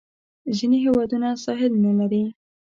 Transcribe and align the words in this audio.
ځینې 0.55 0.77
هیوادونه 0.85 1.27
ساحل 1.43 1.73
نه 1.85 1.91
لري. 1.99 2.23